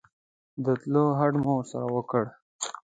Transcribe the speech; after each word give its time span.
د 0.63 0.65
تلو 0.81 1.03
هوډ 1.17 1.33
مو 1.43 1.55
وکړ. 1.95 2.25